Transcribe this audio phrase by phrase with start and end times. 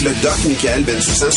[0.00, 1.28] Avec le doc Michael Bensoussan.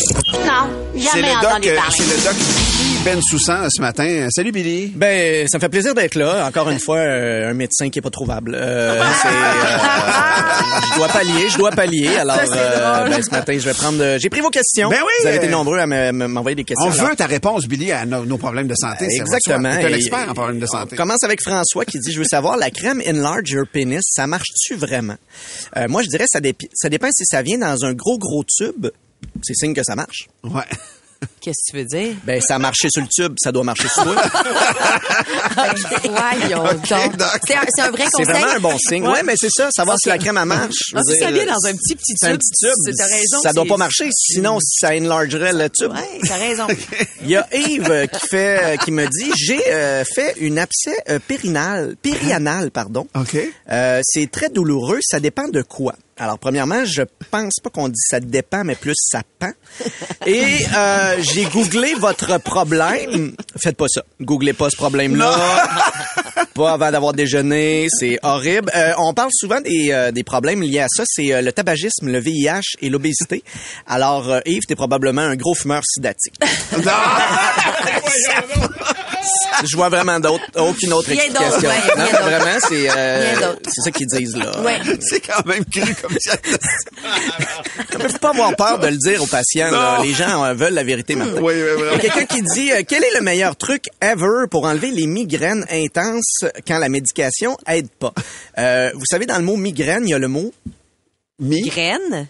[0.45, 1.91] Non, jamais le doc, entendu euh, parler.
[1.97, 4.27] c'est le doc Billy Bensoussan ce matin.
[4.29, 4.91] Salut Billy.
[4.95, 6.45] Ben, ça me fait plaisir d'être là.
[6.47, 8.53] Encore une fois, euh, un médecin qui est pas trouvable.
[8.55, 9.31] Euh, c'est, euh,
[10.91, 12.15] je dois pallier, je dois pallier.
[12.17, 14.01] Alors, euh, ben, ce matin, je vais prendre.
[14.01, 14.89] euh, J'ai pris vos questions.
[14.89, 16.87] Ben oui, Vous avez été euh, nombreux à me- me- m'envoyer des questions.
[16.87, 19.05] On Alors, veut ta réponse, Billy, à nos, nos problèmes de santé.
[19.09, 19.71] Exactement.
[19.75, 20.89] Tu es un expert en problèmes de santé.
[20.93, 24.27] On commence avec François qui dit, je veux savoir, la crème Enlarge Your Penis, ça
[24.27, 25.15] marche-tu vraiment?
[25.77, 28.43] Euh, moi, je dirais, ça, dépi- ça dépend si ça vient dans un gros, gros
[28.57, 28.87] tube.
[29.43, 30.27] C'est signe que ça marche.
[30.43, 30.63] Ouais.
[31.39, 32.15] Qu'est-ce que tu veux dire?
[32.23, 34.15] Ben, ça a marché sur le tube, ça doit marcher sur toi.
[36.03, 37.17] Voyons donc.
[37.17, 37.27] doc.
[37.45, 38.25] C'est un, c'est un vrai C'est conseil.
[38.41, 39.07] vraiment un bon signe.
[39.07, 40.93] Ouais, mais c'est ça, savoir si la crème elle marche.
[40.93, 42.73] Veux si ça vient dans un petit, petit c'est un tube, petit tube.
[42.85, 45.91] c'est- t'as raison, ça doit c'est- pas marcher, sinon ça enlargerait le tube.
[45.91, 46.67] Ouais, t'as raison.
[47.21, 50.57] Il y a Yves euh, qui fait, euh, qui me dit, j'ai euh, fait une
[50.57, 53.07] abcès euh, périnal, périanal, pardon.
[53.15, 53.37] OK.
[53.71, 54.99] Euh, c'est très douloureux.
[55.03, 55.95] Ça dépend de quoi.
[56.21, 59.53] Alors, premièrement, je pense pas qu'on dit ça dépend, mais plus ça pend.
[60.27, 63.35] Et euh, j'ai googlé votre problème.
[63.57, 64.03] Faites pas ça.
[64.21, 65.35] Googlez pas ce problème-là.
[66.53, 67.87] pas avant d'avoir déjeuné.
[67.89, 68.69] C'est horrible.
[68.75, 71.01] Euh, on parle souvent des, euh, des problèmes liés à ça.
[71.07, 73.43] C'est euh, le tabagisme, le VIH et l'obésité.
[73.87, 76.35] Alors, Yves, t'es probablement un gros fumeur sidatique.
[79.69, 81.69] Je vois vraiment d'autres, aucune autre explication.
[81.97, 83.35] Non, vraiment, c'est euh,
[83.67, 84.59] c'est ça qu'ils disent là.
[84.61, 84.79] Ouais.
[85.01, 86.35] C'est quand même cru comme ça.
[87.93, 89.69] Il faut pas avoir peur de le dire aux patients.
[89.71, 89.99] là.
[90.03, 91.41] Les gens euh, veulent la vérité maintenant.
[91.41, 91.97] Oui, oui, Il y a vraiment.
[91.99, 96.45] quelqu'un qui dit euh, quel est le meilleur truc ever pour enlever les migraines intenses
[96.67, 98.13] quand la médication aide pas?
[98.57, 100.51] Euh, vous savez dans le mot migraine, il y a le mot
[101.39, 101.61] Mi?
[101.69, 102.27] Graine?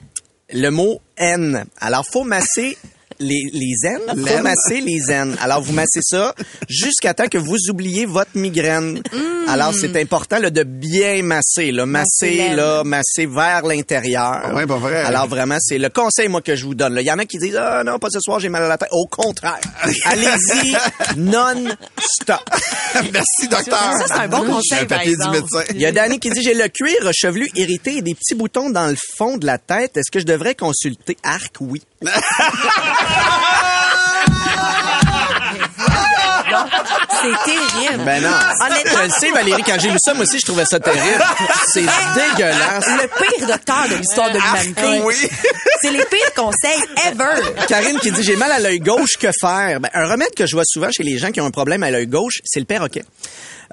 [0.54, 1.64] le mot N.
[1.80, 2.78] Alors faut masser
[3.22, 5.38] les, les N, faut masser les N.
[5.42, 6.34] Alors, vous massez ça
[6.68, 9.02] jusqu'à temps que vous oubliez votre migraine.
[9.48, 11.72] Alors, c'est important là, de bien masser.
[11.72, 11.86] Là.
[11.86, 14.52] Masser, Masser là, masser vers l'intérieur.
[14.54, 15.02] Ouais, pas vrai.
[15.02, 16.94] Alors, vraiment, c'est le conseil, moi, que je vous donne.
[16.96, 17.02] là.
[17.02, 18.78] Il y en a qui disent, ah non, pas ce soir, j'ai mal à la
[18.78, 18.90] tête.
[18.92, 19.60] Au contraire.
[20.06, 20.76] Allez-y
[21.18, 22.40] non-stop.
[23.14, 23.94] Merci, docteur.
[24.00, 25.38] Ça, c'est un bon conseil, par du exemple.
[25.42, 25.64] médecin.
[25.74, 28.70] Il y a Danny qui dit, j'ai le cuir chevelu irrité et des petits boutons
[28.70, 29.98] dans le fond de la tête.
[29.98, 31.56] Est-ce que je devrais consulter Arc?
[31.60, 31.82] Oui.
[37.22, 38.04] C'est terrible.
[38.04, 38.30] Ben non.
[38.66, 41.24] Honnêtement, Je le sais, Valérie, quand j'ai lu ça, moi aussi, je trouvais ça terrible.
[41.68, 42.88] C'est dégueulasse.
[42.88, 45.02] le pire docteur de l'histoire de l'humanité.
[45.04, 45.16] Oui.
[45.82, 47.66] C'est les pires conseils ever.
[47.68, 49.80] Karine qui dit j'ai mal à l'œil gauche, que faire?
[49.80, 51.92] Ben, un remède que je vois souvent chez les gens qui ont un problème à
[51.92, 53.04] l'œil gauche, c'est le perroquet.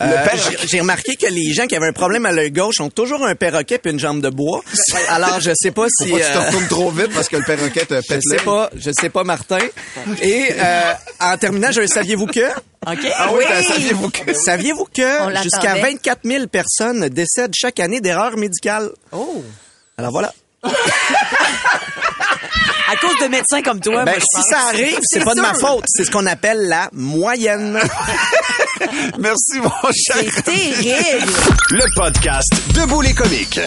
[0.00, 0.26] Euh,
[0.66, 3.34] j'ai- remarqué que les gens qui avaient un problème à l'œil gauche ont toujours un
[3.34, 4.60] perroquet puis une jambe de bois.
[5.09, 7.42] Alors je sais pas si que tu te euh, retournes trop vite parce que le
[7.44, 8.44] perroquet te je pète sais l'œil.
[8.44, 9.59] pas, je sais pas Martin.
[10.22, 12.48] Et euh, en terminant, je saviez-vous que?
[12.86, 13.12] OK?
[13.16, 14.32] Ah oui, ben, saviez-vous que...
[14.34, 18.91] saviez-vous On que jusqu'à 24 000 personnes décèdent chaque année d'erreurs médicales?
[19.12, 19.42] Oh.
[19.97, 20.32] Alors voilà.
[22.91, 24.47] À cause de médecins comme toi, Ben, moi, je si pense.
[24.50, 25.84] ça arrive, c'est pas de ma faute.
[25.88, 27.78] C'est ce qu'on appelle la moyenne.
[29.19, 30.31] Merci, mon cher.
[30.34, 31.33] C'est terrible.
[31.71, 33.61] Le podcast Debout les comiques.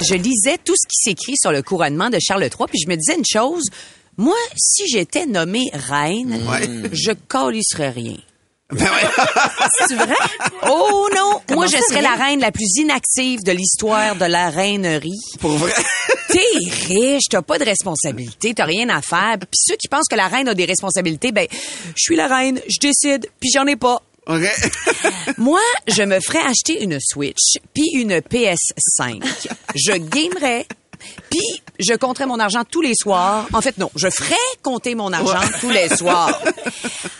[0.00, 2.96] Je lisais tout ce qui s'écrit sur le couronnement de Charles III, puis je me
[2.96, 3.64] disais une chose.
[4.16, 6.40] Moi, si j'étais nommée reine,
[6.92, 8.16] je calisserais rien.
[8.70, 9.24] Ben ouais.
[9.88, 10.14] C'est vrai?
[10.66, 11.40] Oh non!
[11.54, 15.20] Moi, je serais la reine la plus inactive de l'histoire de la reinerie.
[15.38, 15.72] Pour vrai?
[16.28, 16.40] T'es
[16.88, 19.36] riche, t'as pas de responsabilité, t'as rien à faire.
[19.38, 22.60] Puis ceux qui pensent que la reine a des responsabilités, ben, je suis la reine,
[22.66, 24.02] je décide, puis j'en ai pas.
[25.38, 29.22] Moi, je me ferais acheter une Switch puis une PS5.
[29.74, 30.66] Je gamerais.
[31.30, 33.46] Puis, je compterais mon argent tous les soirs.
[33.52, 36.40] En fait, non, je ferais compter mon argent tous les soirs.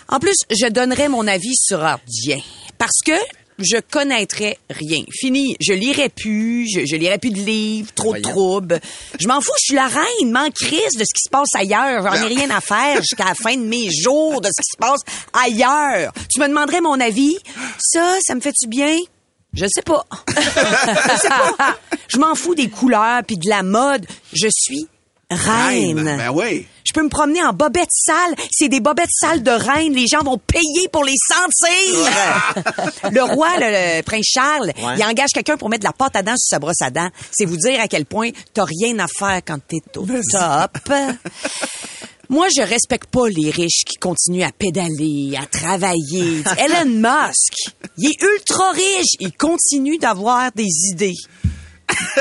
[0.09, 2.41] En plus, je donnerais mon avis sur rien.
[2.78, 3.12] Parce que
[3.59, 5.04] je connaîtrais rien.
[5.12, 5.56] Fini.
[5.60, 8.81] Je lirais plus, je, je lirais plus de livres, trop de troubles.
[9.19, 12.02] Je m'en fous, je suis la reine, m'en crise de ce qui se passe ailleurs.
[12.02, 14.78] J'en ai rien à faire jusqu'à la fin de mes jours de ce qui se
[14.78, 15.00] passe
[15.32, 16.12] ailleurs.
[16.32, 17.37] Tu me demanderais mon avis?
[17.78, 18.96] Ça, ça me fait-tu bien?
[19.52, 20.05] Je sais pas.
[20.28, 21.78] je sais pas.
[22.08, 24.05] Je m'en fous des couleurs puis de la mode.
[24.32, 24.88] Je suis
[25.31, 26.02] reine.
[26.05, 26.67] Ben oui.
[26.94, 28.37] Je peux me promener en bobettes sales.
[28.52, 29.93] C'est des bobettes sales de reine.
[29.94, 33.11] Les gens vont payer pour les sentir.
[33.11, 34.94] le roi, le, le prince Charles, Ouais.
[34.96, 37.08] il engage quelqu'un pour mettre de la pâte à dents sur sa brosse à dents.
[37.32, 40.79] C'est vous dire à quel point t'as rien à faire quand t'es au top.
[42.29, 46.43] Moi, je respecte pas les riches qui continuent à pédaler, à travailler.
[46.58, 47.55] Elon Musk,
[47.99, 49.17] il est ultra riche.
[49.19, 51.12] Il continue d'avoir des idées.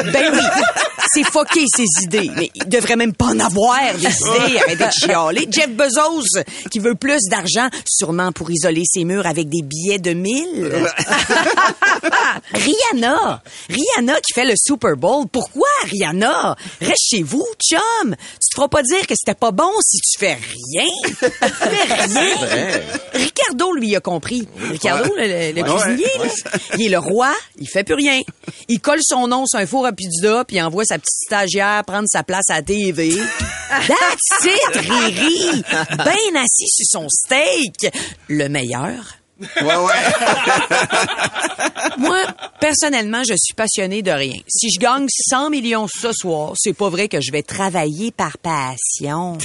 [0.03, 0.39] Ben oui.
[1.11, 2.31] C'est foqué, ses idées.
[2.35, 4.57] Mais il devrait même pas en avoir, des idées.
[4.59, 5.47] Arrêtez de chialer.
[5.51, 10.13] Jeff Bezos, qui veut plus d'argent, sûrement pour isoler ses murs avec des billets de
[10.13, 10.71] 1000.
[12.53, 13.41] Rihanna.
[13.69, 15.25] Rihanna qui fait le Super Bowl.
[15.31, 16.55] Pourquoi, Rihanna?
[16.81, 18.15] Reste chez vous, chum.
[18.15, 21.29] Tu te feras pas dire que c'était pas bon si tu fais rien.
[21.29, 22.81] Fais rien.
[23.13, 24.47] Ricardo, lui, a compris.
[24.71, 28.21] Ricardo, le, le- le cuisinier, là, il est le roi, il fait plus rien.
[28.67, 31.83] Il colle son nom sur un four à pizza, puis il envoie sa petite stagiaire
[31.85, 33.15] prendre sa place à TV.
[33.69, 35.63] That's it, Riri!
[35.97, 37.93] Ben assis sur son steak.
[38.27, 39.17] Le meilleur.
[39.39, 39.93] Ouais, ouais.
[41.97, 42.19] Moi,
[42.59, 44.37] personnellement, je suis passionnée de rien.
[44.47, 48.37] Si je gagne 100 millions ce soir, c'est pas vrai que je vais travailler par
[48.37, 49.37] passion.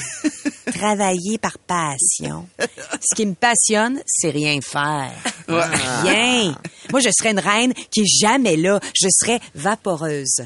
[0.75, 2.47] travailler par passion.
[2.59, 5.13] Ce qui me passionne, c'est rien faire.
[5.49, 6.55] Rien.
[6.91, 8.81] Moi, je serais une reine qui est jamais là.
[8.95, 10.43] Je serais vaporeuse.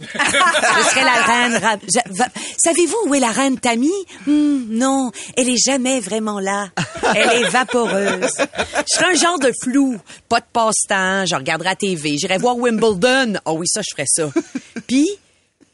[0.00, 1.56] Je serais la reine.
[1.56, 2.28] ra- je- va-
[2.58, 3.90] Savez-vous où est la reine Tammy?
[4.26, 6.68] Hmm, non, elle est jamais vraiment là.
[7.14, 8.30] Elle est vaporeuse.
[8.38, 9.96] Je serais un genre de flou.
[10.28, 11.24] Pas de passe-temps.
[11.26, 12.16] Je regarderais la TV.
[12.18, 13.34] J'irais voir Wimbledon.
[13.44, 14.30] Oh oui, ça, je ferais ça.
[14.86, 15.08] Puis,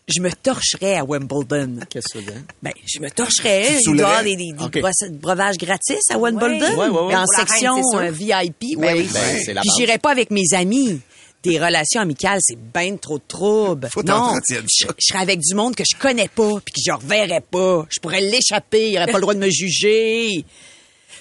[0.09, 1.79] je me torcherais à Wimbledon.
[1.89, 2.35] Qu'est-ce que c'est?
[2.63, 3.79] Ben, je me torcherais.
[3.87, 4.79] Il doit avoir des, des, des Ok.
[4.81, 6.77] brosse- breuvages gratis à Wimbledon.
[6.77, 7.15] Ouais, ouais, ouais.
[7.15, 8.79] En reine, section euh, VIP.
[8.79, 9.09] Ben oui.
[9.13, 11.01] Ben, c'est la Puis j'irais pas avec mes amis.
[11.43, 13.89] Des relations amicales, c'est ben trop de troubles.
[13.91, 17.41] Faut non, je serais avec du monde que je connais pas, puis que je reverrais
[17.41, 17.85] pas.
[17.91, 20.45] Je pourrais l'échapper, il aurait pas le droit de me juger.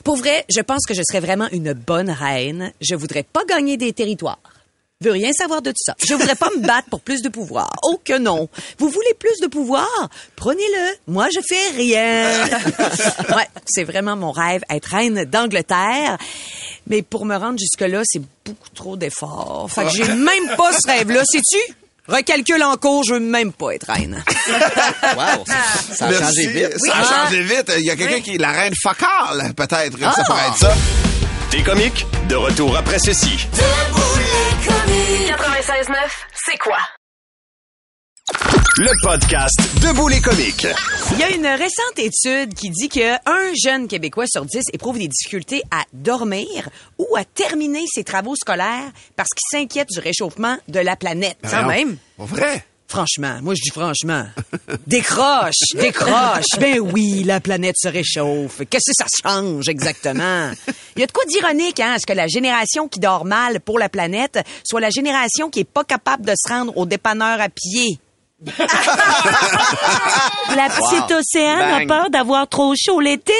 [0.03, 2.71] Pour vrai, je pense que je serais vraiment une bonne reine.
[2.81, 4.39] Je voudrais pas gagner des territoires.
[5.01, 5.95] Je veux rien savoir de tout ça.
[6.07, 7.69] Je voudrais pas me battre pour plus de pouvoir.
[7.83, 8.47] Oh que non.
[8.77, 9.87] Vous voulez plus de pouvoir?
[10.35, 10.95] Prenez-le.
[11.11, 12.29] Moi, je fais rien.
[13.35, 16.17] ouais, c'est vraiment mon rêve, être reine d'Angleterre.
[16.87, 19.69] Mais pour me rendre jusque-là, c'est beaucoup trop d'efforts.
[19.71, 21.23] Fait que j'ai même pas ce rêve-là.
[21.25, 21.73] Sais-tu?
[22.07, 24.23] Recalcule en cours, je veux même pas être reine.
[25.15, 26.23] Wow, ça, ça a Merci.
[26.43, 26.77] changé vite.
[26.79, 27.25] Ça a Ah.
[27.25, 27.71] changé vite.
[27.79, 29.97] Il y a quelqu'un qui est la reine focale, peut-être.
[30.03, 30.13] Ah.
[30.15, 30.73] Ça pourrait être ça.
[31.51, 32.05] T'es comique?
[32.29, 33.47] De retour après ceci.
[35.27, 35.95] 96.9,
[36.45, 36.77] c'est quoi?
[38.77, 40.65] Le podcast Debout les comiques.
[41.11, 44.97] Il y a une récente étude qui dit que un jeune Québécois sur dix éprouve
[44.97, 50.57] des difficultés à dormir ou à terminer ses travaux scolaires parce qu'il s'inquiète du réchauffement
[50.69, 51.37] de la planète.
[51.43, 51.67] Quand Voyons.
[51.87, 51.97] même.
[52.17, 52.65] Pas vrai?
[52.91, 54.25] Franchement, moi je dis franchement,
[54.85, 56.59] décroche, décroche.
[56.59, 58.63] Ben oui, la planète se réchauffe.
[58.69, 60.51] Qu'est-ce que ça change exactement?
[60.97, 63.61] Il y a de quoi d'ironique, hein, à ce que la génération qui dort mal
[63.61, 67.39] pour la planète soit la génération qui est pas capable de se rendre au dépanneur
[67.39, 67.97] à pied?
[70.55, 73.33] La petite océane a peur d'avoir trop chaud l'été.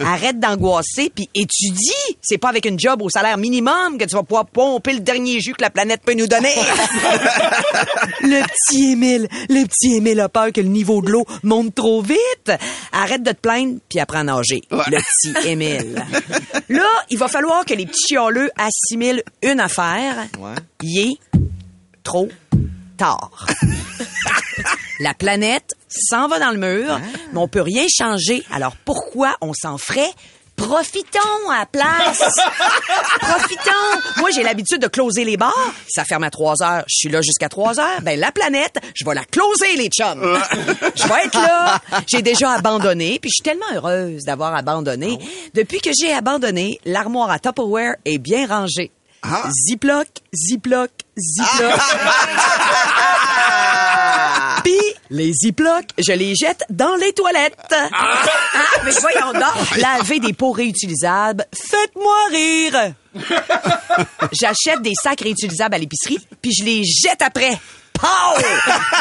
[0.00, 2.16] Arrête d'angoisser puis étudie.
[2.22, 5.40] C'est pas avec une job au salaire minimum que tu vas pouvoir pomper le dernier
[5.40, 6.54] jus que la planète peut nous donner.
[8.22, 12.00] le petit Émile, le petit Émile a peur que le niveau de l'eau monte trop
[12.00, 12.52] vite.
[12.92, 14.62] Arrête de te plaindre puis apprends à nager.
[14.70, 16.02] Le petit Émile.
[16.70, 20.26] Là, il va falloir que les petits chialeux assimilent une affaire.
[20.38, 20.54] Ouais.
[20.82, 21.40] Il est
[22.02, 22.28] trop
[22.96, 23.46] tard.
[25.00, 26.98] La planète s'en va dans le mur,
[27.32, 28.42] mais on peut rien changer.
[28.50, 30.12] Alors pourquoi on s'en ferait?
[30.56, 32.18] Profitons à la place.
[33.20, 34.10] Profitons.
[34.16, 35.52] Moi, j'ai l'habitude de closer les bars.
[35.86, 36.84] Ça ferme à 3 heures.
[36.88, 38.00] Je suis là jusqu'à 3 heures.
[38.00, 40.22] Ben, la planète, je vais la closer, les chums.
[40.96, 41.78] Je vais être là.
[42.06, 45.18] J'ai déjà abandonné, puis je suis tellement heureuse d'avoir abandonné.
[45.54, 48.90] Depuis que j'ai abandonné, l'armoire à Tupperware est bien rangée.
[49.22, 49.48] Ah.
[49.68, 51.80] Ziploc, Ziploc, Ziploc.
[54.64, 54.78] Puis,
[55.10, 57.56] les Ziplocs, je les jette dans les toilettes.
[57.72, 58.22] Ah,
[58.84, 59.76] mais voyons donc.
[59.76, 62.92] Laver des pots réutilisables, faites-moi rire.
[64.32, 67.58] J'achète des sacs réutilisables à l'épicerie, puis je les jette après.
[67.94, 68.06] Pow!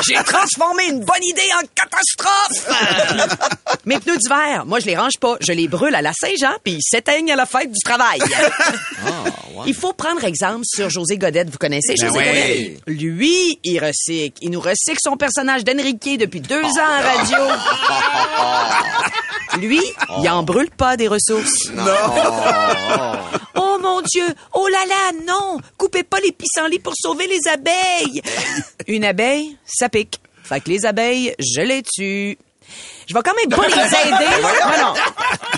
[0.07, 3.54] J'ai transformé une bonne idée en catastrophe!
[3.85, 5.37] Mes pneus d'hiver, moi, je les range pas.
[5.41, 8.19] Je les brûle à la Saint-Jean, puis ils s'éteignent à la fête du travail.
[9.67, 11.49] Il faut prendre exemple sur José Godette.
[11.49, 12.25] Vous connaissez Ben José oui.
[12.25, 12.81] Godette?
[12.87, 14.37] Lui, il recycle.
[14.41, 17.37] Il nous recycle son personnage d'Enrique depuis deux ans à radio.
[19.59, 19.81] Lui,
[20.21, 21.71] il en brûle pas des ressources.
[23.55, 24.25] Oh mon Dieu!
[24.53, 25.59] Oh là là, non!
[25.77, 28.21] Coupez pas les pissenlits pour sauver les abeilles!
[28.87, 30.19] Une abeille, ça pique.
[30.43, 32.37] Fait que les abeilles, je les tue.
[33.07, 33.73] Je vais quand même pas les
[34.07, 34.41] aider.
[34.41, 34.93] Non, non.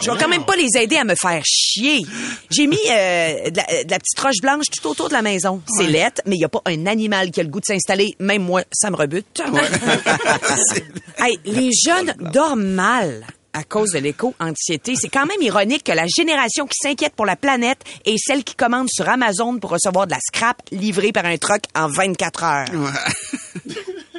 [0.02, 2.02] Je vais quand même pas les aider à me faire chier.
[2.50, 5.62] J'ai mis euh, de, la, de la petite roche blanche tout autour de la maison.
[5.78, 8.16] C'est lettre, mais il y a pas un animal qui a le goût de s'installer.
[8.20, 9.42] Même moi, ça me rebute.
[11.18, 14.94] hey, les jeunes dorment mal à cause de l'éco-anxiété.
[14.96, 18.54] C'est quand même ironique que la génération qui s'inquiète pour la planète est celle qui
[18.56, 22.66] commande sur Amazon pour recevoir de la scrap livrée par un truck en 24 heures.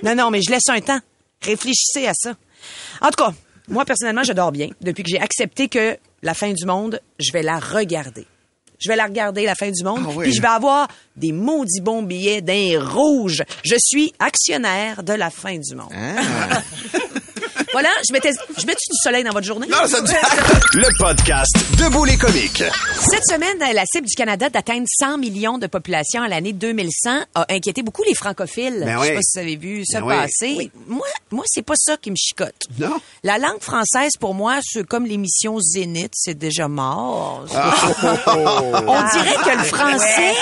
[0.02, 0.98] Non, non, mais je laisse un temps.
[1.42, 2.34] Réfléchissez à ça.
[3.00, 3.32] En tout cas,
[3.68, 4.68] moi, personnellement, je dors bien.
[4.80, 8.26] Depuis que j'ai accepté que la fin du monde, je vais la regarder.
[8.80, 10.24] Je vais la regarder, la fin du monde, Ah oui.
[10.26, 13.42] puis je vais avoir des maudits bons billets d'un rouge.
[13.64, 15.92] Je suis actionnaire de la fin du monde.
[15.92, 16.62] Ah.
[17.72, 19.66] voilà, je mettais, je mets du soleil dans votre journée?
[19.68, 19.98] Non, ça.
[20.00, 22.62] Le podcast Debout les comiques.
[23.10, 27.46] Cette semaine, la cible du Canada d'atteindre 100 millions de population à l'année 2100 a
[27.50, 28.82] inquiété beaucoup les francophiles.
[28.84, 29.14] Ben Je sais oui.
[29.16, 30.14] pas si vous avez vu ça Ben oui.
[30.16, 30.70] passer.
[30.86, 32.54] Moi, moi, c'est pas ça qui me chicote.
[32.78, 32.96] Non?
[33.22, 37.44] La langue française, pour moi, c'est comme l'émission Zénith, c'est déjà mort.
[37.54, 37.74] Ah.
[38.26, 40.34] on dirait que le français...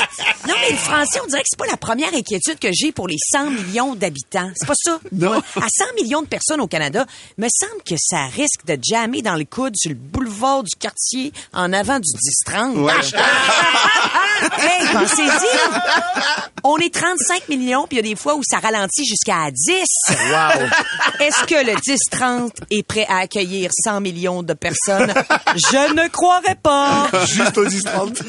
[0.49, 3.09] Non, mais le français, on dirait que c'est pas la première inquiétude que j'ai pour
[3.09, 4.51] les 100 millions d'habitants.
[4.57, 4.99] C'est pas ça.
[5.13, 5.33] Non.
[5.57, 7.05] À 100 millions de personnes au Canada,
[7.39, 11.33] me semble que ça risque de jammer dans le coude sur le boulevard du quartier
[11.53, 12.09] en avant du
[12.49, 12.77] 10-30.
[12.79, 12.93] Ouais.
[14.59, 15.81] hey, pensez-y!
[16.65, 19.85] On est 35 millions, puis il y a des fois où ça ralentit jusqu'à 10.
[21.21, 25.13] Est-ce que le 10-30 est prêt à accueillir 100 millions de personnes?
[25.55, 27.09] Je ne croirais pas.
[27.27, 28.17] Juste au 10-30.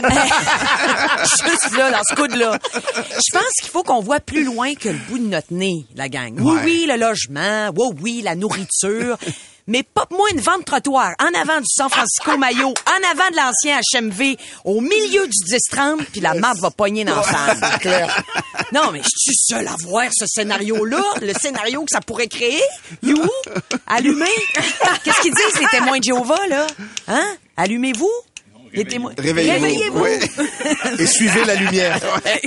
[1.24, 2.60] Juste là, dans ce coude-là.
[2.74, 6.08] Je pense qu'il faut qu'on voit plus loin que le bout de notre nez, la
[6.10, 6.34] gang.
[6.39, 6.62] Oui, Ouais.
[6.63, 7.72] oui, le logement.
[7.75, 8.67] Oui, oui, la nourriture.
[9.69, 13.79] Mais pop-moi une vente trottoir en avant du San Francisco Mayo, en avant de l'ancien
[13.93, 17.60] HMV, au milieu du 10-30, puis la map va pogner dans salle.
[18.72, 22.62] Non, mais je suis seul à voir ce scénario-là, le scénario que ça pourrait créer.
[23.03, 23.22] You?
[23.88, 24.25] Allumez?
[25.03, 26.67] Qu'est-ce qu'ils disent, les témoins de Jéhovah, là?
[27.10, 27.36] Hein?
[27.57, 28.12] Allumez-vous?
[28.72, 29.13] Les témoins.
[29.17, 29.63] Réveillez-vous.
[29.63, 30.03] Réveillez-vous.
[30.03, 31.00] Oui.
[31.00, 32.00] Et suivez la lumière.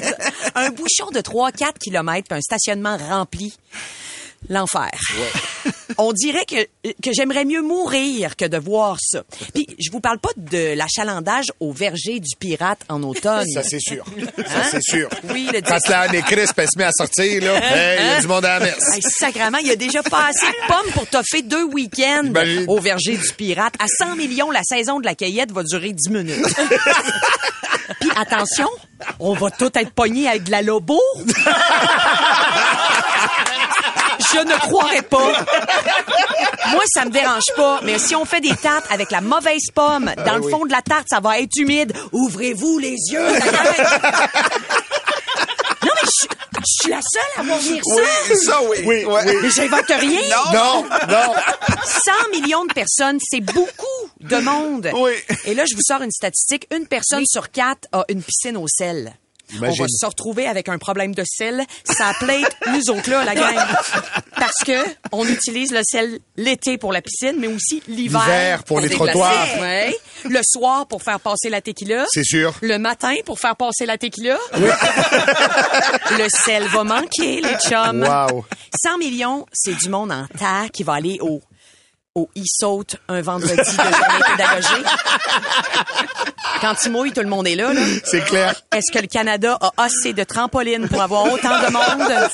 [0.55, 3.53] un bouchon de 3-4 km puis un stationnement rempli.
[4.49, 4.91] L'enfer.
[5.99, 6.65] On dirait que,
[7.03, 9.23] que j'aimerais mieux mourir que de voir ça.
[9.55, 13.47] Puis, je vous parle pas de l'achalandage au verger du pirate en automne.
[13.53, 14.05] Ça, c'est sûr.
[14.19, 14.45] Hein?
[14.47, 15.09] Ça, c'est sûr.
[15.31, 18.21] Oui, le Quand la Crisp, elle se met à sortir, là, hey, il y a
[18.21, 18.95] du monde à la messe.
[18.95, 22.33] Hey, sacrément, il y a déjà pas assez de pommes pour toffer deux week-ends
[22.69, 23.75] au verger du pirate.
[23.79, 26.47] À 100 millions, la saison de la cueillette va durer 10 minutes.
[28.01, 28.69] Puis attention,
[29.19, 31.01] on va tout être pognés avec de la lobo.
[34.33, 35.33] Je ne croirais pas.
[36.71, 40.13] Moi, ça me dérange pas, mais si on fait des tartes avec la mauvaise pomme,
[40.25, 41.93] dans le fond de la tarte, ça va être humide.
[42.13, 43.27] Ouvrez-vous les yeux.
[45.83, 46.27] Non, mais je,
[46.59, 47.95] je suis la seule à voir venir ça.
[47.95, 48.77] Oui, ça, oui.
[48.85, 49.23] Oui, Ouais.
[49.27, 49.35] oui.
[49.43, 50.21] Mais j'invente rien.
[50.53, 51.35] Non, non.
[51.85, 53.87] 100 millions de personnes, c'est beaucoup
[54.21, 54.91] de monde.
[54.95, 55.13] Oui.
[55.47, 56.67] Et là, je vous sors une statistique.
[56.75, 59.15] Une personne sur quatre a une piscine au sel.
[59.55, 59.83] Imagine.
[59.83, 61.65] On va se retrouver avec un problème de sel.
[61.85, 63.57] Ça plaide nous autres là, la gang.
[64.37, 64.79] Parce que
[65.13, 68.23] on utilise le sel l'été pour la piscine, mais aussi l'hiver.
[68.27, 69.13] L'hiver pour les déplacer.
[69.13, 69.61] trottoirs.
[69.61, 69.97] Ouais.
[70.25, 72.07] Le soir pour faire passer la tequila.
[72.13, 72.55] C'est sûr.
[72.61, 74.39] Le matin pour faire passer la tequila.
[74.55, 78.03] le sel va manquer, les chums.
[78.03, 78.45] Wow.
[78.83, 81.41] 100 millions, c'est du monde en tas qui va aller au
[82.17, 84.87] au e-saute un vendredi de journée pédagogique.
[86.61, 87.73] Quand il mouille, tout le monde est là.
[87.73, 87.81] là.
[88.05, 88.61] C'est clair.
[88.75, 92.29] Est-ce que le Canada a assez de trampolines pour avoir autant de monde?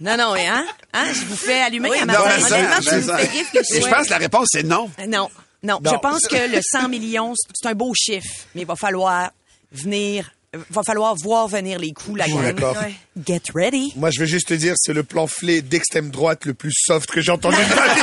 [0.00, 0.64] Non, non, hein?
[0.92, 1.06] hein?
[1.12, 2.32] Je vous fais allumer à ma Non, tête.
[2.36, 3.16] mais ça, Honnêtement, mais tu me ça.
[3.18, 3.82] fais réfléchir.
[3.82, 4.90] Je pense que la réponse, c'est non.
[5.08, 5.28] Non,
[5.62, 5.90] non, Non.
[5.92, 9.30] Je pense que le 100 millions, c'est un beau chiffre, mais il va falloir
[9.72, 10.30] venir,
[10.70, 12.40] va falloir voir venir les coups, la gang.
[12.58, 12.94] Ouais.
[13.26, 13.92] Get ready.
[13.96, 17.20] Moi, je veux juste te dire, c'est le pamphlet d'extrême droite le plus soft que
[17.20, 18.00] j'ai entendu de ma vie.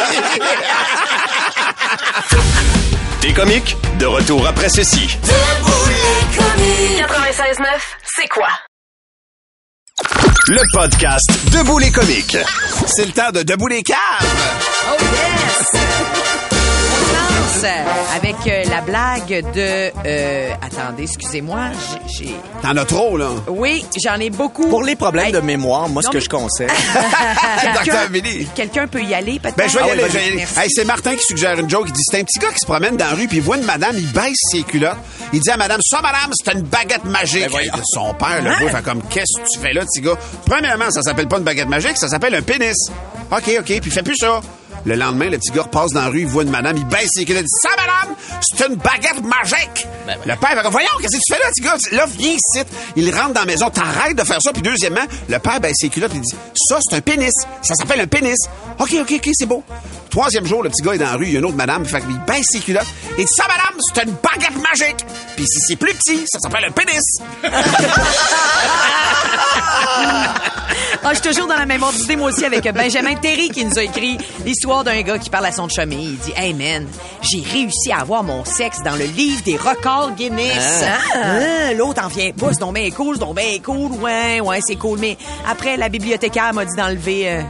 [3.21, 5.17] Des comiques, de retour après ceci.
[6.97, 7.65] 96.9,
[8.15, 8.49] c'est quoi?
[10.47, 12.37] Le podcast Debout les comiques.
[12.87, 13.97] C'est le temps de Debout les caves.
[14.91, 16.34] Oh yes!
[17.61, 19.91] Commence avec euh, la blague de...
[20.05, 21.59] euh, attendez, excusez-moi,
[22.17, 22.35] j'ai...
[22.61, 23.29] T'en as trop, là.
[23.47, 24.67] Oui, j'en ai beaucoup.
[24.69, 26.67] Pour les problèmes Hey, de mémoire, moi, ce que mais- je conseille,
[27.63, 28.47] Docteur Quelqu'un Amélie.
[28.55, 29.55] quelqu'un peut y aller, peut-être?
[29.57, 30.03] Ben, je vais y Ah aller,
[30.35, 30.43] oui.
[30.57, 31.85] Hey, c'est Martin qui suggère une joke.
[31.87, 33.57] Il dit, c'est un petit gars qui se promène dans la rue puis il voit
[33.57, 34.97] une madame, il baisse ses culottes.
[35.33, 37.43] Il dit à madame, ça, madame, c'est une baguette magique.
[37.53, 40.15] Hey, son père, le voit, fait comme, qu'est-ce que tu fais là, petit gars?
[40.45, 42.75] Premièrement, ça s'appelle pas une baguette magique, ça s'appelle un pénis.
[43.31, 44.41] OK, OK, puis il fait plus ça.
[44.85, 47.09] Le lendemain, le petit gars repasse dans la rue, il voit une madame, il baisse
[47.11, 49.87] ses culottes, il dit, ça, madame, c'est une baguette magique.
[50.07, 51.75] Le père fait comme, voyons, qu'est-ce que tu fais là, petit gars?
[51.97, 52.63] Là, viens ici.
[52.95, 54.53] Il rentre dans la maison, t'arrêtes de faire ça.
[54.53, 57.33] Puis deuxièmement, le père baisse ses culottes, il dit, ça, c'est un pénis.
[57.63, 58.37] Ça s'appelle un pénis.
[58.79, 59.63] OK, OK, OK, c'est beau.
[60.11, 61.83] Troisième jour, le petit gars est dans la rue, il y a une autre madame,
[61.83, 62.85] fait qu'il baisse ses culottes.
[63.17, 65.03] Il dit, ça, madame, c'est une baguette magique.
[65.35, 67.01] Puis si c'est plus petit, ça s'appelle un pénis.
[71.03, 73.63] Ah, je suis toujours dans la même ordre d'idée, moi aussi, avec Benjamin Terry qui
[73.65, 75.95] nous a écrit l'histoire d'un gars qui parle à son chemin.
[75.99, 76.87] Il dit Hey man,
[77.21, 80.83] j'ai réussi à avoir mon sexe dans le livre des records Guinness.
[81.13, 83.91] Ah, L'autre en vient pas, c'est donc bien cool, c'est donc bien cool.
[84.01, 84.99] Ouais, ouais, c'est cool.
[84.99, 85.17] Mais
[85.49, 87.29] après, la bibliothécaire m'a dit d'enlever.
[87.29, 87.41] euh,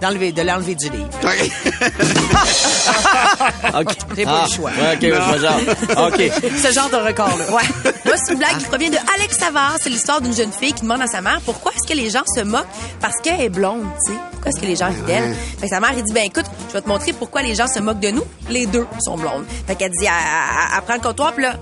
[0.00, 1.08] d'enlever, de l'enlever du livre.
[3.80, 3.88] OK.
[4.16, 4.70] J'ai pas Ah, le choix.
[4.70, 5.60] ouais, OK, vois genre.
[6.08, 6.20] OK.
[6.62, 7.44] Ce genre de record-là.
[7.50, 7.92] Ouais.
[8.04, 9.76] Moi, c'est une blague qui provient de Alex Savard.
[9.82, 12.22] C'est l'histoire d'une jeune fille qui demande à sa mère pourquoi est-ce que les gens
[12.34, 12.66] se moquent
[13.00, 14.18] parce qu'elle est blonde, tu sais.
[14.32, 15.34] Pourquoi est-ce que les gens rient d'elle?
[15.58, 17.66] Fait que sa mère, elle dit, ben écoute, je vais te montrer pourquoi les gens
[17.66, 18.24] se moquent de nous.
[18.48, 19.44] Les deux sont blondes.
[19.66, 21.54] Fait qu'elle dit, elle, elle- elle prend le comptoir, puis là,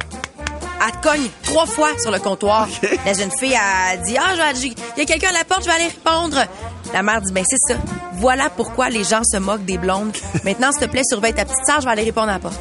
[0.87, 2.69] elle te cogne trois fois sur le comptoir.
[3.05, 5.63] La jeune fille a dit, ah, je vais- il y a quelqu'un à la porte,
[5.63, 6.45] je vais aller répondre.
[6.93, 7.79] La mère dit, ben c'est ça.
[8.19, 10.17] Voilà pourquoi les gens se moquent des blondes.
[10.45, 12.57] Maintenant, s'il te plaît, surveille ta petite sœur, je vais aller répondre à la porte.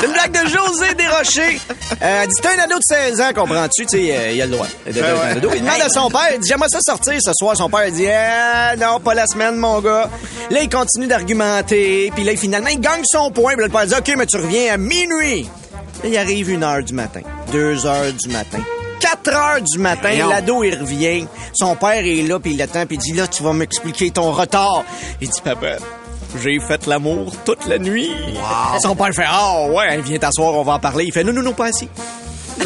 [0.00, 1.60] C'est une blague de José Desrochers.
[2.02, 3.86] Euh, elle dit, t'es un ado de 16 ans, comprends-tu?
[3.86, 4.66] Tu sais, euh, il a le droit.
[4.86, 5.50] d'être un ado.
[5.54, 7.56] Il demande à son père, il dit, j'aimerais ça sortir ce soir.
[7.56, 10.08] Son père, il dit, eh, non, pas la semaine, mon gars.
[10.50, 12.10] Là, il continue d'argumenter.
[12.14, 13.52] Puis là, finalement, il gagne son point.
[13.52, 15.48] Puis là, le père dit, OK, mais tu reviens à minuit.
[16.02, 17.20] Là, il arrive une heure du matin,
[17.52, 18.58] deux heures du matin.
[19.04, 21.26] 4 heures du matin, l'ado, il revient.
[21.52, 24.32] Son père est là, puis il l'attend, puis il dit, là, tu vas m'expliquer ton
[24.32, 24.82] retard.
[25.20, 25.76] Il dit, papa,
[26.42, 28.10] j'ai fait l'amour toute la nuit.
[28.80, 31.04] Son père fait, ah ouais, viens t'asseoir, on va en parler.
[31.04, 31.88] Il fait, non, non, non, pas assis.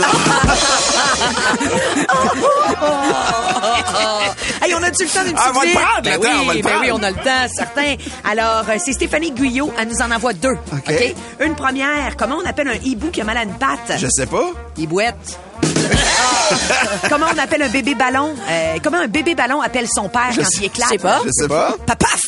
[4.63, 6.29] Hey, on a-tu le temps d'une petite Ah, on va le prendre, le ben temps,
[6.29, 6.85] oui, on va le ben prendre.
[6.85, 7.95] oui, on a le temps, certain.
[8.25, 10.57] Alors, euh, c'est Stéphanie Guyot, elle nous en envoie deux.
[10.73, 11.15] OK?
[11.41, 13.93] Une première, comment on appelle un hibou qui a mal à une patte?
[13.99, 14.51] Je sais pas.
[14.77, 15.39] Hibouette.
[17.09, 18.35] comment on appelle un bébé ballon?
[18.49, 20.89] Euh, comment un bébé ballon appelle son père quand il éclate?
[20.89, 21.21] je sais pas.
[21.25, 21.77] Je sais pas.
[21.87, 22.21] Papaf!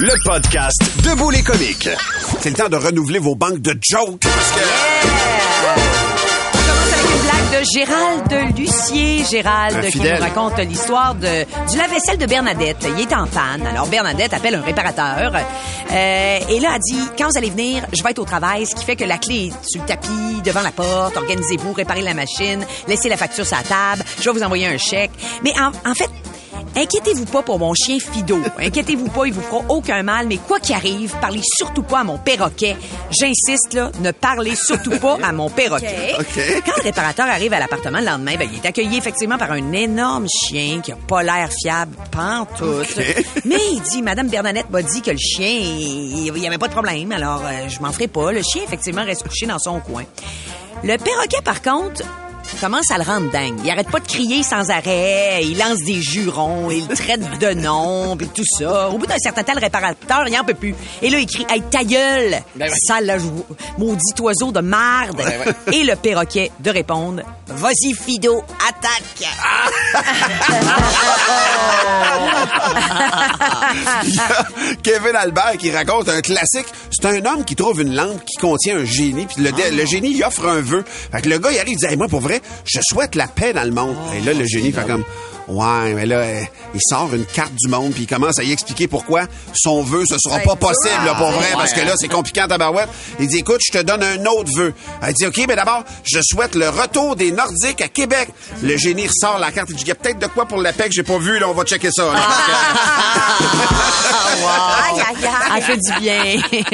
[0.00, 1.88] Le podcast Debout les comiques.
[2.40, 4.20] C'est le temps de renouveler vos banques de jokes.
[4.20, 4.60] Parce que
[7.24, 9.24] blague de Gérald de Lucier.
[9.24, 12.86] Gérald qui nous raconte l'histoire de, du lave-vaisselle de Bernadette.
[12.96, 13.66] Il est en panne.
[13.66, 15.32] Alors Bernadette appelle un réparateur.
[15.34, 18.74] Euh, et là, elle dit, quand vous allez venir, je vais être au travail, ce
[18.74, 21.16] qui fait que la clé est sur le tapis, devant la porte.
[21.16, 24.04] Organisez-vous, réparez la machine, laissez la facture sur la table.
[24.20, 25.12] Je vais vous envoyer un chèque.
[25.42, 26.10] Mais en, en fait,
[26.76, 28.38] Inquiétez-vous pas pour mon chien Fido.
[28.58, 32.04] Inquiétez-vous pas, il vous fera aucun mal, mais quoi qu'il arrive, parlez surtout pas à
[32.04, 32.76] mon perroquet.
[33.10, 36.14] J'insiste, là, ne parlez surtout pas à mon perroquet.
[36.66, 39.72] Quand le réparateur arrive à l'appartement le lendemain, ben, il est accueilli effectivement par un
[39.72, 42.96] énorme chien qui a pas l'air fiable, pantoute.
[43.44, 46.68] Mais il dit, Madame Bernadette m'a dit que le chien, il il y avait pas
[46.68, 48.32] de problème, alors euh, je m'en ferai pas.
[48.32, 50.04] Le chien, effectivement, reste couché dans son coin.
[50.82, 52.02] Le perroquet, par contre,
[52.60, 53.58] commence à le rendre dingue.
[53.64, 58.16] Il arrête pas de crier sans arrêt, il lance des jurons, il traite de nom,
[58.16, 58.88] puis tout ça.
[58.90, 60.74] Au bout d'un certain temps, le réparateur, il en peut plus.
[61.02, 62.40] Et là, il crie «Hey, ta gueule!
[62.56, 62.76] Ben ouais.
[62.86, 63.20] Sale
[63.78, 65.22] maudit oiseau de marde!
[65.72, 69.28] Et le perroquet de répondre «Vas-y, Fido, attaque!
[74.82, 76.66] Kevin Albert qui raconte un classique.
[76.90, 79.26] C'est un homme qui trouve une lampe qui contient un génie.
[79.26, 80.84] Puis le, le génie, il offre un vœu.
[81.12, 83.26] Fait que le gars, il arrive, il dit, Hey, moi, pour vrai, je souhaite la
[83.26, 83.96] paix dans le monde.
[84.16, 85.04] Et là, le génie fait comme,
[85.48, 86.40] ouais, mais là, euh,
[86.74, 90.04] il sort une carte du monde, puis il commence à y expliquer pourquoi son vœu,
[90.08, 92.88] ce sera pas possible, là, pour vrai, parce que là, c'est compliqué en tabarouette.
[93.20, 94.74] Il dit, écoute, je te donne un autre vœu.
[95.02, 98.28] Elle dit, OK, mais d'abord, je souhaite le retour des Nordiques à Québec.
[98.62, 99.68] Le génie ressort la carte.
[99.70, 101.38] Il dit, il y a peut-être de quoi pour la paix que j'ai pas vu,
[101.38, 102.04] là, on va checker ça.
[102.04, 102.20] là.
[104.84, 105.52] Aïe, aïe, aïe.
[105.56, 106.22] Elle fait du bien.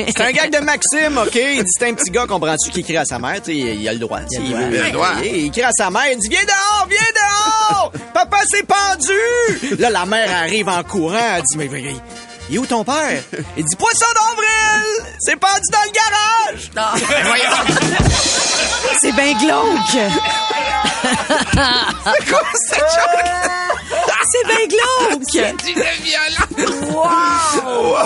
[0.08, 1.34] C'est un gag de Maxime, OK?
[1.34, 3.36] Il dit, c'est un petit gars, comprends-tu, qui crie à sa mère.
[3.42, 4.20] Tu sais, il a le droit.
[4.20, 4.26] veut.
[4.72, 5.08] Il a le droit.
[5.22, 7.92] Il, il crie à sa mère, il dit, viens dehors, viens dehors!
[8.14, 9.76] Papa pendu!
[9.78, 11.94] Là, la mère arrive en courant, elle dit, mais, mais,
[12.48, 13.22] il est où ton père?
[13.56, 14.84] Il dit, poisson d'avril!
[15.20, 16.70] C'est pendu dans le garage!
[19.00, 19.98] C'est bien glauque.
[22.66, 22.80] C'est
[24.46, 25.54] bien glauque.
[26.90, 27.96] Wow!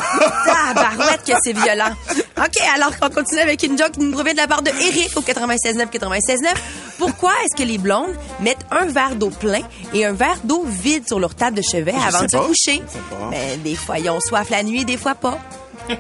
[0.45, 1.91] Tabarouette que c'est violent.
[2.39, 5.17] OK, alors qu'on continue avec une joke qui nous provient de la part de Eric
[5.17, 6.55] au 96.9 96.9.
[6.99, 11.07] Pourquoi est-ce que les blondes mettent un verre d'eau plein et un verre d'eau vide
[11.07, 12.83] sur leur table de chevet avant de se coucher?
[13.31, 15.39] Ben, des fois, ils ont soif la nuit, des fois pas.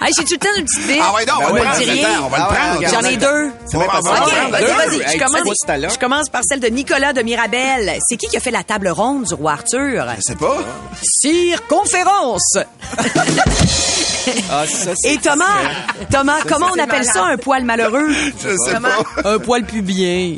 [0.00, 1.00] Hey, j'ai tout le temps d'une petite bite?
[1.02, 2.76] Ah ouais, non, on va le temps, on va le Ah ouais, prendre.
[2.76, 2.94] regarde.
[2.94, 3.50] J'en ai deux.
[3.64, 4.08] C'est bien Ouais, passé.
[4.08, 4.50] ouais, OK, ouais.
[4.50, 4.72] vas-y, Deux.
[4.72, 5.00] vas-y.
[5.00, 7.98] Hey, Je commence, je commence par celle de Nicolas de Mirabel.
[8.06, 10.04] C'est qui qui a fait la table ronde du roi Arthur?
[10.16, 10.56] Je sais pas.
[11.02, 12.58] Circonférence.
[14.50, 15.44] Ah, ça, Et Thomas,
[16.10, 18.08] Thomas, comment on appelle ça un poil malheureux?
[18.42, 19.28] Je sais pas.
[19.28, 20.36] Un poil pubien.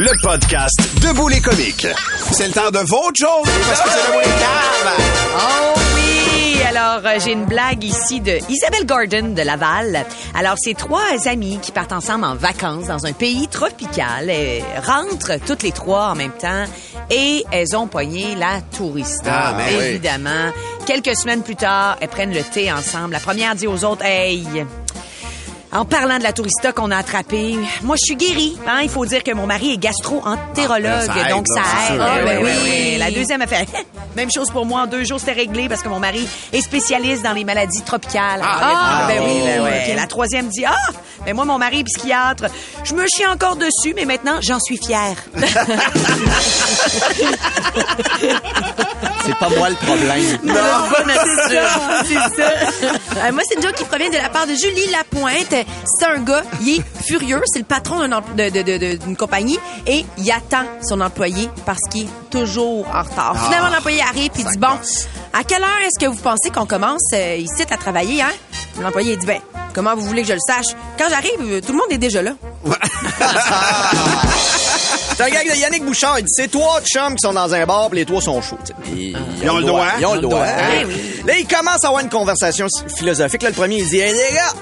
[0.00, 1.86] Le podcast Debout les comiques.
[2.32, 4.96] C'est le temps de votre joke, parce que c'est le moins calme.
[5.36, 6.62] Oh oui!
[6.66, 10.06] Alors, euh, j'ai une blague ici de Isabelle Gordon de Laval.
[10.34, 14.30] Alors, c'est trois amis qui partent ensemble en vacances dans un pays tropical.
[14.30, 16.64] Elles rentrent toutes les trois en même temps
[17.10, 19.48] et elles ont pogné la tourista.
[19.48, 19.84] Ah, ben oui.
[19.84, 20.50] évidemment.
[20.86, 23.12] Quelques semaines plus tard, elles prennent le thé ensemble.
[23.12, 24.46] La première dit aux autres, hey,
[25.72, 28.58] en parlant de la tourista qu'on a attrapée, moi je suis guérie.
[28.66, 28.80] Hein?
[28.82, 31.60] Il faut dire que mon mari est gastro-entérologue, Ah, aide, donc ça
[31.94, 32.00] aide.
[32.00, 32.70] Ah, Oui, ben oui, oui.
[32.92, 32.98] oui.
[32.98, 33.66] La deuxième a fait
[34.16, 34.82] même chose pour moi.
[34.82, 38.40] En deux jours, c'était réglé parce que mon mari est spécialiste dans les maladies tropicales.
[38.42, 39.94] Ah, ben oui, ben oui.
[39.94, 40.74] La troisième dit ah,
[41.24, 42.44] mais moi mon mari est psychiatre.
[42.84, 45.16] Je me chie encore dessus, mais maintenant j'en suis fière.
[49.24, 50.38] C'est pas moi le problème.
[51.48, 52.02] c'est ça.
[52.04, 52.50] C'est ça.
[53.26, 55.59] Euh, moi, c'est une joke qui provient de la part de Julie Lapointe.
[55.84, 57.42] C'est un gars, il est furieux.
[57.46, 61.00] C'est le patron d'un empl- de- de- de- de- d'une compagnie et il attend son
[61.00, 63.36] employé parce qu'il est toujours en retard.
[63.46, 64.68] Finalement, l'employé arrive et dit, bon,
[65.32, 68.30] à quelle heure est-ce que vous pensez qu'on commence euh, ici à travailler, hein?
[68.80, 69.40] L'employé dit, ben,
[69.74, 70.74] comment vous voulez que je le sache?
[70.98, 72.32] Quand j'arrive, euh, tout le monde est déjà là.
[75.16, 76.18] C'est un gag de Yannick Bouchard.
[76.18, 78.56] Il dit c'est trois chums qui sont dans un bar, puis les trois sont chauds.
[78.64, 78.72] sais.
[78.86, 79.86] Ils, Ils ont le droit.
[79.98, 80.42] Ils ont le droit.
[80.46, 80.94] Ah oui.
[81.26, 83.42] Là, ils commencent à avoir une conversation philosophique.
[83.42, 84.52] Là, le premier, il dit Hey, les gars,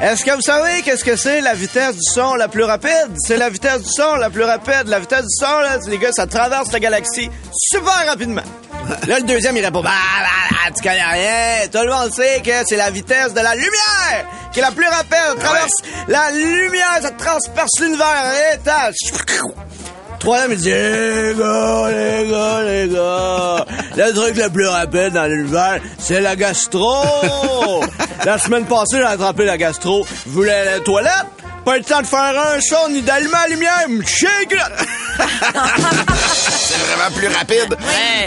[0.00, 3.16] est-ce que vous savez qu'est-ce que c'est la vitesse du son la plus rapide?
[3.16, 4.86] C'est la vitesse du son la plus rapide.
[4.86, 8.42] La vitesse du son, là, les gars, ça traverse la galaxie super rapidement.
[9.06, 11.68] Là, le deuxième, il répond Bah, bah, bah, tu connais rien.
[11.72, 14.86] Tout le monde sait que c'est la vitesse de la lumière qui est la plus
[14.86, 15.40] rapide.
[15.40, 15.72] Ça traverse
[16.08, 18.32] la lumière, ça transperce l'univers.
[18.52, 18.58] Et
[20.24, 25.26] Troisième, il dit, les gars, les gars, les gars, le truc le plus rapide dans
[25.26, 27.84] l'univers, c'est la gastro.
[28.24, 30.06] la semaine passée, j'ai attrapé la gastro.
[30.24, 31.26] Vous voulez aller à la toilette?
[31.66, 34.56] Pas le temps de faire un son ni d'allumer la lumière, shake
[36.96, 37.76] vraiment plus rapide.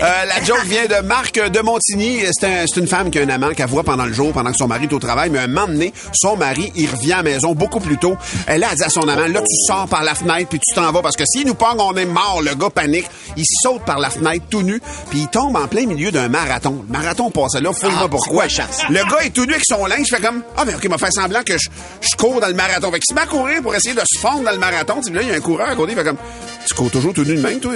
[0.01, 2.21] Euh, la joke vient de Marc de Montigny.
[2.31, 4.51] C'est un- c'est une femme qui a un amant qu'elle voit pendant le jour, pendant
[4.51, 5.29] que son mari est au travail.
[5.29, 8.15] Mais un moment donné, son mari, il revient à la maison beaucoup plus tôt.
[8.47, 10.91] Elle a dit à son amant, là, tu sors par la fenêtre puis tu t'en
[10.91, 11.01] vas.
[11.01, 12.41] Parce que s'il nous pogne, on est mort.
[12.43, 13.05] Le gars panique.
[13.35, 16.83] Il saute par la fenêtre tout nu puis il tombe en plein milieu d'un marathon.
[16.89, 17.71] Le marathon passait là.
[17.73, 18.47] Fouille-moi Ah, pourquoi.
[18.47, 18.81] chance?
[18.89, 20.07] Le gars est tout nu avec son linge.
[20.09, 21.69] fait comme, ah, mais OK, il m'a fait semblant que je,
[22.01, 22.91] je cours dans le marathon.
[22.91, 25.01] Fait qu'il se met à courir pour essayer de se fondre dans le marathon.
[25.11, 25.91] Là, il y a un coureur à côté.
[25.93, 26.17] Il fait comme,
[26.67, 27.73] tu cours toujours tout nu de même, toi?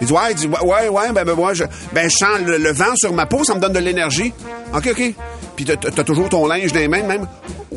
[0.00, 2.72] Il dit, ouais, il dit, ouais, ouais, ben, ben, moi, je, ben, je sens le,
[2.72, 4.32] vent sur ma peau, ça me donne de l'énergie.
[4.74, 5.14] OK, OK.
[5.56, 7.26] Puis t'as, toujours ton linge dans les mains, même.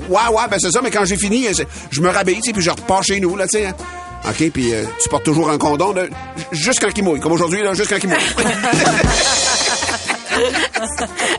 [0.09, 1.47] Ouais, ouais, ben, c'est ça, mais quand j'ai fini,
[1.91, 3.67] je, me rhabille, tu puis je repars chez nous, là, tu sais.
[3.67, 3.73] hein.
[4.27, 6.03] OK, puis euh, tu portes toujours un condom, là,
[6.51, 7.19] juste quand il mouille.
[7.19, 8.17] Comme aujourd'hui, là, juste quand il mouille.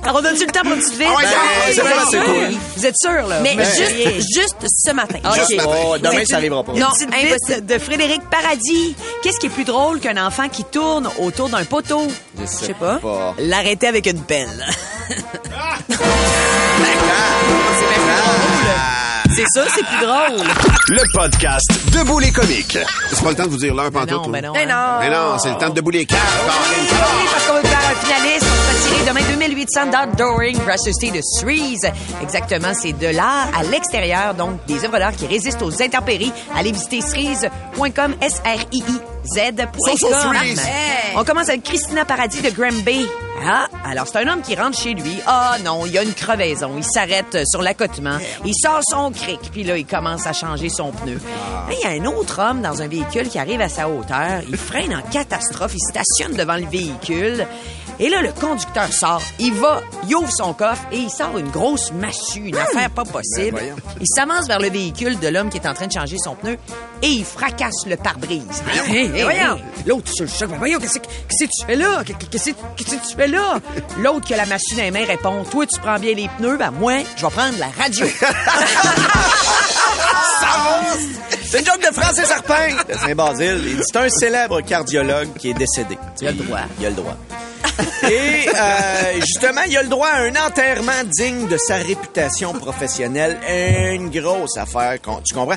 [0.02, 1.08] Alors, on donne-tu le temps pour une petite vite?
[1.10, 1.28] Ah Ben,
[1.66, 2.24] c'est êtes c'est sûr?
[2.24, 2.56] cool.
[2.76, 3.40] Vous êtes sûr, là?
[3.42, 5.18] Mais juste, juste ce matin.
[5.34, 5.70] Juste matin.
[5.86, 6.72] Oh, demain, ça arrivera pas.
[6.72, 7.54] Une Non, petite impossible.
[7.56, 8.96] vite de Frédéric Paradis.
[9.22, 12.06] Qu'est-ce qui est plus drôle qu'un enfant qui tourne autour d'un poteau?
[12.40, 13.00] Je sais pas.
[13.38, 14.64] L'arrêter avec une pelle.
[19.36, 20.46] C'est ça, c'est plus drôle.
[20.88, 22.76] Le podcast Debout les comiques.
[23.10, 24.24] c'est pas le temps de vous dire l'heure, Ben pantoute.
[24.26, 24.52] non, ben non.
[24.52, 24.98] Ben hein.
[24.98, 24.98] non.
[25.00, 26.22] Mais non, c'est le temps de débouler les cartes.
[26.42, 26.88] Oui,
[27.30, 28.44] parce qu'on faire un finaliste.
[28.44, 31.90] On va tirer demain 2800 d'outdooring société de Cerise.
[32.22, 36.32] Exactement, c'est de l'art à l'extérieur, donc des œuvres d'art qui résistent aux intempéries.
[36.54, 39.68] Allez visiter cerise.com, S-R-I-I-Z.com.
[40.36, 41.16] Hey.
[41.16, 43.06] On commence avec Christina Paradis de Granby.
[43.46, 45.18] Ah, alors c'est un homme qui rentre chez lui.
[45.26, 46.72] Ah non, il y a une crevaison.
[46.76, 48.18] Il s'arrête sur l'accotement.
[48.44, 51.20] Il sort son cric, puis là, il commence à changer son pneu.
[51.68, 54.42] Là, Il y a un autre homme dans un véhicule qui arrive à sa hauteur.
[54.48, 55.72] Il freine en catastrophe.
[55.74, 57.46] Il stationne devant le véhicule.
[58.00, 59.22] Et là, le conducteur sort.
[59.38, 63.04] Il va, il ouvre son coffre et il sort une grosse massue, une affaire pas
[63.04, 63.50] possible.
[63.58, 63.76] voyons.
[64.00, 66.56] il s'avance vers le véhicule de l'homme qui est en train de changer son pneu
[67.02, 68.62] et il fracasse le pare-brise.
[68.88, 69.56] Hey, hey, voyons.
[69.56, 69.62] hey.
[69.86, 70.48] L'autre sur le choc.
[70.50, 72.02] Ben voyons, qu'est-ce que qu'est-ce que tu fais là?
[72.04, 73.58] Qu'est-ce qu'est-ce que tu fais là?
[73.98, 76.56] L'autre qui a la massue dans les mains répond, toi, tu prends bien les pneus,
[76.56, 78.06] ben moi, je vais prendre la radio.
[81.50, 83.62] C'est une joke de Francis Serpin de Saint-Basile.
[83.64, 85.96] Il dit, C'est un célèbre cardiologue qui est décédé.
[86.20, 86.58] Il a le droit.
[86.78, 87.16] Il a le droit.
[88.10, 93.38] Et euh, justement, il a le droit à un enterrement digne de sa réputation professionnelle.
[93.94, 95.56] Une grosse affaire, tu comprends?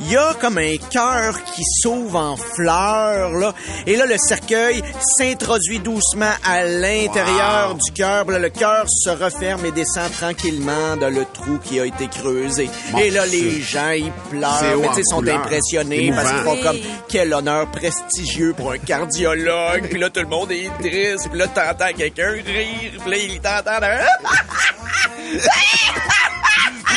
[0.00, 3.54] Il y a comme un cœur qui s'ouvre en fleurs, là.
[3.86, 4.82] Et là, le cercueil
[5.16, 8.24] s'introduit doucement à l'intérieur du cœur.
[8.26, 12.68] Le cœur se referme et descend tranquillement dans le trou qui a été creusé.
[13.00, 15.38] Et là, les gens, ils pleurent, mais ils sont couleur.
[15.38, 19.88] impressionnés parce qu'ils font comme quel honneur prestigieux pour un cardiologue.
[19.88, 21.28] Puis là, tout le monde est triste.
[21.30, 22.92] Puis là, t'entends quelqu'un rire.
[23.00, 23.80] Puis là, il t'entend.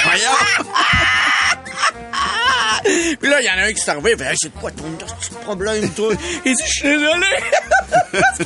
[0.04, 0.32] Voyons!
[3.20, 4.84] Puis là, il y en a un qui s'est arrivé, il fait, c'est quoi ton
[4.92, 6.14] petit problème, toi?
[6.46, 7.28] Il dit, je suis désolé.
[8.12, 8.44] Parce que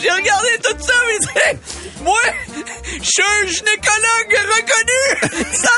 [0.00, 1.58] j'ai regardé tout ça, mais
[2.02, 2.18] moi,
[2.86, 5.52] je suis un gynécologue reconnu.
[5.52, 5.73] Ça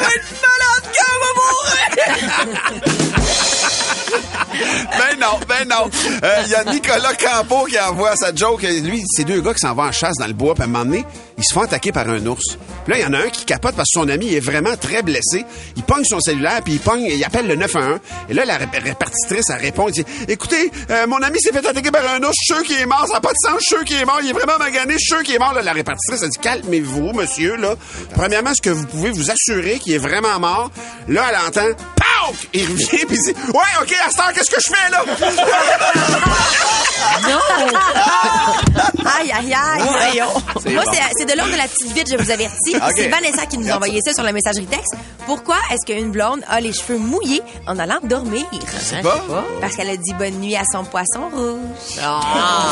[5.66, 5.90] non.
[6.22, 8.62] Euh, Il y a Nicolas Campo qui envoie sa joke.
[8.62, 10.68] Lui, c'est deux gars qui s'en vont en chasse dans le bois, puis à un
[10.68, 11.05] moment donné,
[11.38, 12.57] ils se font attaquer par un ours.
[12.85, 14.77] Puis là, il y en a un qui capote parce que son ami est vraiment
[14.77, 15.44] très blessé.
[15.77, 17.99] Il pogne son cellulaire, puis il pogne, il appelle le 911.
[18.29, 21.66] Et là, la ré- répartitrice, elle répond, elle dit, écoutez, euh, mon ami s'est fait
[21.66, 23.55] attaquer par un ours, je suis sûr qu'il est mort, ça n'a pas de sens,
[23.61, 25.38] je suis sûr qu'il est mort, il est vraiment magané, je suis sûr qu'il est
[25.38, 25.53] mort.
[25.53, 27.75] Là, la répartitrice, elle dit, calmez-vous, monsieur, là.
[28.14, 30.70] Premièrement, est-ce que vous pouvez vous assurer qu'il est vraiment mort?
[31.09, 32.35] Là, elle entend, POW!
[32.55, 35.05] Il revient, puis il dit, ouais, OK, à heure, qu'est-ce que je fais, là?
[39.18, 40.22] Aïe, aïe, aïe.
[40.62, 42.76] C'est Moi, c'est de l'ordre de la petite vite, je vous avertis.
[42.96, 44.94] C'est Vanessa qui nous a envoyé ça sur la messagerie texte.
[45.26, 48.44] Pourquoi est-ce qu'une blonde a les cheveux mouillés en allant dormir?
[48.52, 48.66] Hein, pas.
[48.72, 49.44] je sais pas.
[49.60, 52.00] Parce qu'elle a dit bonne nuit à son poisson rouge.
[52.02, 52.70] Ah.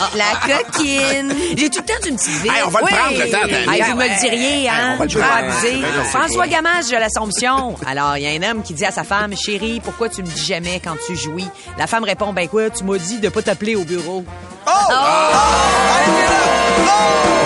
[0.14, 1.34] La coquine.
[1.56, 2.50] J'ai tout le temps une petite ville.
[2.50, 3.72] Hey, on va le prendre, le temps.
[3.72, 4.94] Hey, vous me le diriez, hein?
[4.94, 5.20] on va le.
[5.20, 6.46] Ben François?
[6.46, 7.76] Gamache de l'Assomption.
[7.86, 10.26] Alors, il y a un homme qui dit à sa femme, chérie, pourquoi tu me
[10.26, 11.46] dis jamais quand tu jouis?
[11.78, 14.24] La femme répond, ben quoi, tu m'as dit de pas t'appeler au bureau.
[14.70, 14.92] Oh!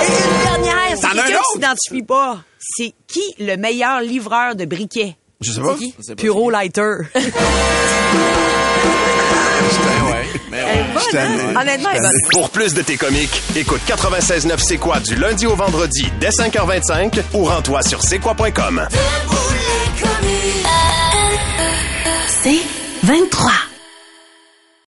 [0.03, 2.39] Et une dernière, c'est quelqu'un qui s'identifie pas.
[2.59, 5.17] C'est qui le meilleur livreur de briquets?
[5.41, 5.77] Je sais pas.
[6.17, 6.93] Puro Lighter.
[9.75, 10.67] Ben ouais, ben
[11.17, 11.61] hein?
[11.61, 11.91] Honnêtement.
[12.33, 17.21] Pour plus de tes comiques, écoute 96.9 C'est quoi du lundi au vendredi dès 5h25
[17.35, 18.87] ou rends-toi sur c'est quoi.com.
[22.43, 22.61] C'est
[23.05, 23.51] 23.